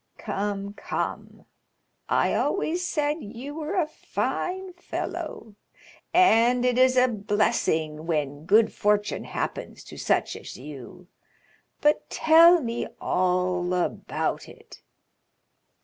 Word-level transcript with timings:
"Come, 0.17 0.73
come; 0.73 1.45
I 2.09 2.33
always 2.33 2.83
said 2.83 3.17
you 3.21 3.53
were 3.53 3.75
a 3.75 3.85
fine 3.85 4.73
fellow, 4.73 5.53
and 6.11 6.65
it 6.65 6.79
is 6.79 6.97
a 6.97 7.07
blessing 7.07 8.07
when 8.07 8.47
good 8.47 8.73
fortune 8.73 9.25
happens 9.25 9.83
to 9.83 9.97
such 9.97 10.35
as 10.35 10.57
you. 10.57 11.07
But 11.81 12.09
tell 12.09 12.61
me 12.61 12.87
all 12.99 13.75
about 13.75 14.49
it?" 14.49 14.81